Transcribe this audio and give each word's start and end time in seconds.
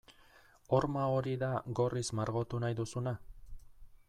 Horma 0.77 1.03
hori 1.17 1.35
da 1.45 1.51
gorriz 1.81 2.07
margotu 2.21 2.63
nahi 2.65 2.79
duzuna? 2.81 3.15